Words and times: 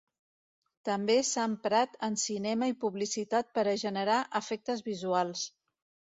També 0.87 1.17
s'ha 1.31 1.43
emprat 1.49 1.99
en 2.07 2.17
cinema 2.21 2.71
i 2.73 2.75
publicitat 2.85 3.53
per 3.59 3.67
a 3.67 3.77
generar 3.83 4.19
efectes 4.43 4.85
visuals. 4.91 5.47